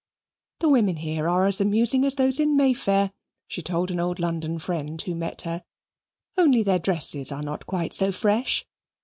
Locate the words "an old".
3.91-4.17